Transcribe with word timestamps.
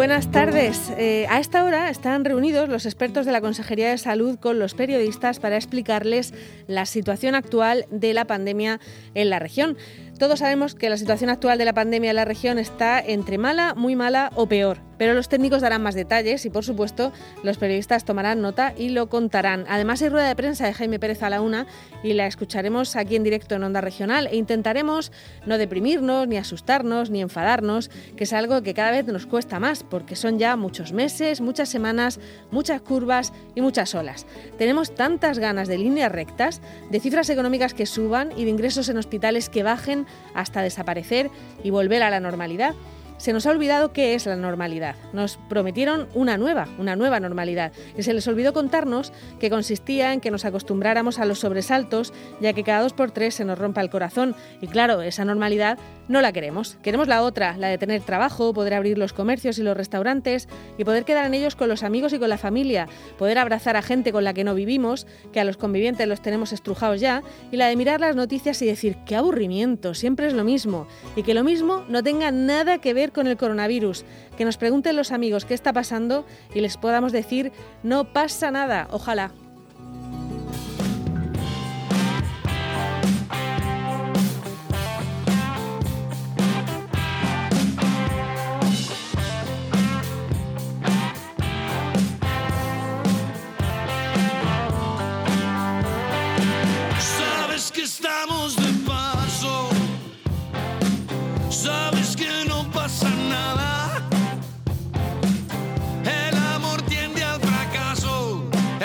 buenas 0.00 0.30
tardes. 0.30 0.90
Eh, 0.96 1.26
a 1.28 1.40
esta 1.40 1.62
hora 1.62 1.90
están 1.90 2.24
reunidos 2.24 2.70
los 2.70 2.86
expertos 2.86 3.26
de 3.26 3.32
la 3.32 3.42
Consejería 3.42 3.90
de 3.90 3.98
Salud 3.98 4.38
con 4.38 4.58
los 4.58 4.72
periodistas 4.72 5.40
para 5.40 5.56
explicarles 5.56 6.32
la 6.66 6.86
situación 6.86 7.34
actual 7.34 7.84
de 7.90 8.14
la 8.14 8.24
pandemia 8.24 8.80
en 9.14 9.28
la 9.28 9.38
región. 9.38 9.76
Todos 10.20 10.40
sabemos 10.40 10.74
que 10.74 10.90
la 10.90 10.98
situación 10.98 11.30
actual 11.30 11.56
de 11.56 11.64
la 11.64 11.72
pandemia 11.72 12.10
en 12.10 12.16
la 12.16 12.26
región 12.26 12.58
está 12.58 13.00
entre 13.00 13.38
mala, 13.38 13.72
muy 13.74 13.96
mala 13.96 14.30
o 14.34 14.44
peor, 14.44 14.82
pero 14.98 15.14
los 15.14 15.30
técnicos 15.30 15.62
darán 15.62 15.82
más 15.82 15.94
detalles 15.94 16.44
y, 16.44 16.50
por 16.50 16.62
supuesto, 16.62 17.10
los 17.42 17.56
periodistas 17.56 18.04
tomarán 18.04 18.42
nota 18.42 18.74
y 18.76 18.90
lo 18.90 19.08
contarán. 19.08 19.64
Además, 19.66 20.02
hay 20.02 20.10
rueda 20.10 20.28
de 20.28 20.36
prensa 20.36 20.66
de 20.66 20.74
Jaime 20.74 20.98
Pérez 20.98 21.22
a 21.22 21.30
la 21.30 21.40
una 21.40 21.66
y 22.02 22.12
la 22.12 22.26
escucharemos 22.26 22.96
aquí 22.96 23.16
en 23.16 23.22
directo 23.22 23.54
en 23.54 23.64
Onda 23.64 23.80
Regional 23.80 24.26
e 24.26 24.36
intentaremos 24.36 25.10
no 25.46 25.56
deprimirnos, 25.56 26.28
ni 26.28 26.36
asustarnos, 26.36 27.08
ni 27.08 27.22
enfadarnos, 27.22 27.88
que 28.14 28.24
es 28.24 28.34
algo 28.34 28.60
que 28.60 28.74
cada 28.74 28.90
vez 28.90 29.06
nos 29.06 29.24
cuesta 29.24 29.58
más, 29.58 29.84
porque 29.84 30.16
son 30.16 30.38
ya 30.38 30.54
muchos 30.56 30.92
meses, 30.92 31.40
muchas 31.40 31.70
semanas, 31.70 32.20
muchas 32.50 32.82
curvas 32.82 33.32
y 33.54 33.62
muchas 33.62 33.94
olas. 33.94 34.26
Tenemos 34.58 34.94
tantas 34.94 35.38
ganas 35.38 35.66
de 35.66 35.78
líneas 35.78 36.12
rectas, 36.12 36.60
de 36.90 37.00
cifras 37.00 37.30
económicas 37.30 37.72
que 37.72 37.86
suban 37.86 38.32
y 38.36 38.44
de 38.44 38.50
ingresos 38.50 38.90
en 38.90 38.98
hospitales 38.98 39.48
que 39.48 39.62
bajen 39.62 40.06
hasta 40.34 40.62
desaparecer 40.62 41.30
y 41.62 41.70
volver 41.70 42.02
a 42.02 42.10
la 42.10 42.20
normalidad. 42.20 42.74
Se 43.20 43.34
nos 43.34 43.44
ha 43.44 43.50
olvidado 43.50 43.92
qué 43.92 44.14
es 44.14 44.24
la 44.24 44.34
normalidad. 44.34 44.96
Nos 45.12 45.36
prometieron 45.50 46.08
una 46.14 46.38
nueva, 46.38 46.66
una 46.78 46.96
nueva 46.96 47.20
normalidad. 47.20 47.70
Y 47.94 48.02
se 48.02 48.14
les 48.14 48.26
olvidó 48.26 48.54
contarnos 48.54 49.12
que 49.38 49.50
consistía 49.50 50.14
en 50.14 50.20
que 50.20 50.30
nos 50.30 50.46
acostumbráramos 50.46 51.18
a 51.18 51.26
los 51.26 51.40
sobresaltos, 51.40 52.14
ya 52.40 52.54
que 52.54 52.64
cada 52.64 52.80
dos 52.80 52.94
por 52.94 53.10
tres 53.10 53.34
se 53.34 53.44
nos 53.44 53.58
rompa 53.58 53.82
el 53.82 53.90
corazón. 53.90 54.34
Y 54.62 54.68
claro, 54.68 55.02
esa 55.02 55.26
normalidad 55.26 55.78
no 56.08 56.22
la 56.22 56.32
queremos. 56.32 56.78
Queremos 56.82 57.08
la 57.08 57.22
otra, 57.22 57.58
la 57.58 57.68
de 57.68 57.76
tener 57.76 58.00
trabajo, 58.00 58.54
poder 58.54 58.72
abrir 58.72 58.96
los 58.96 59.12
comercios 59.12 59.58
y 59.58 59.62
los 59.62 59.76
restaurantes 59.76 60.48
y 60.78 60.84
poder 60.84 61.04
quedar 61.04 61.26
en 61.26 61.34
ellos 61.34 61.56
con 61.56 61.68
los 61.68 61.82
amigos 61.82 62.14
y 62.14 62.18
con 62.18 62.30
la 62.30 62.38
familia, 62.38 62.88
poder 63.18 63.36
abrazar 63.36 63.76
a 63.76 63.82
gente 63.82 64.12
con 64.12 64.24
la 64.24 64.32
que 64.32 64.44
no 64.44 64.54
vivimos, 64.54 65.06
que 65.30 65.40
a 65.40 65.44
los 65.44 65.58
convivientes 65.58 66.08
los 66.08 66.22
tenemos 66.22 66.54
estrujados 66.54 67.00
ya, 67.00 67.22
y 67.52 67.58
la 67.58 67.66
de 67.66 67.76
mirar 67.76 68.00
las 68.00 68.16
noticias 68.16 68.62
y 68.62 68.66
decir, 68.66 68.96
qué 69.04 69.14
aburrimiento, 69.14 69.92
siempre 69.92 70.26
es 70.26 70.32
lo 70.32 70.42
mismo, 70.42 70.88
y 71.16 71.22
que 71.22 71.34
lo 71.34 71.44
mismo 71.44 71.84
no 71.88 72.02
tenga 72.02 72.32
nada 72.32 72.78
que 72.78 72.94
ver 72.94 73.09
con 73.10 73.26
el 73.26 73.36
coronavirus, 73.36 74.04
que 74.36 74.44
nos 74.44 74.56
pregunten 74.56 74.96
los 74.96 75.12
amigos 75.12 75.44
qué 75.44 75.54
está 75.54 75.72
pasando 75.72 76.26
y 76.54 76.60
les 76.60 76.76
podamos 76.76 77.12
decir, 77.12 77.52
no 77.82 78.12
pasa 78.12 78.50
nada, 78.50 78.88
ojalá. 78.90 79.32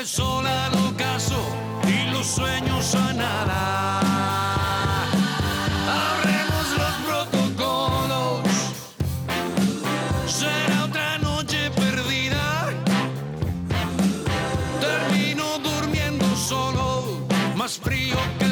el 0.00 0.06
sol 0.06 0.46
al 0.46 0.72
ocaso 0.86 1.36
y 1.86 2.10
los 2.10 2.26
sueños 2.26 2.94
a 2.94 3.12
nada. 3.12 4.00
Abremos 6.08 6.66
los 6.78 6.94
protocolos, 7.06 8.40
será 10.26 10.84
otra 10.84 11.18
noche 11.18 11.70
perdida. 11.72 12.70
Termino 14.80 15.58
durmiendo 15.58 16.24
solo, 16.34 17.26
más 17.54 17.78
frío 17.78 18.16
que 18.38 18.49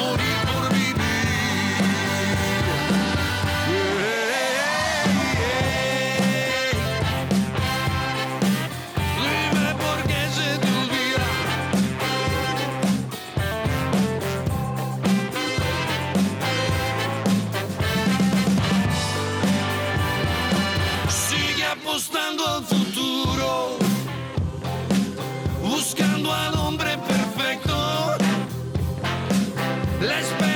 Hold 0.00 0.29
Let's 30.00 30.49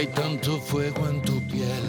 Hay 0.00 0.06
tanto 0.06 0.58
fuego 0.58 1.10
en 1.10 1.20
tu 1.20 1.46
piel. 1.46 1.84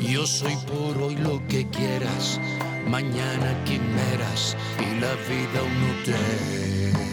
Yo 0.00 0.26
soy 0.26 0.56
por 0.66 0.96
hoy 1.02 1.14
lo 1.16 1.46
que 1.46 1.68
quieras, 1.68 2.40
mañana 2.88 3.62
quimeras 3.64 4.56
y 4.80 4.98
la 4.98 5.12
vida 5.28 5.62
un 5.62 5.90
hotel. 5.90 7.03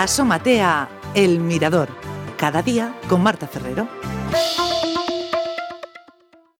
Asómate 0.00 0.62
a 0.62 0.88
El 1.12 1.40
Mirador, 1.40 1.90
cada 2.38 2.62
día 2.62 2.98
con 3.06 3.22
Marta 3.22 3.46
Ferrero. 3.46 3.86